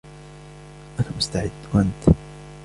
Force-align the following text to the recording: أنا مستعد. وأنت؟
أنا 0.99 1.17
مستعد. 1.17 1.51
وأنت؟ 1.73 2.09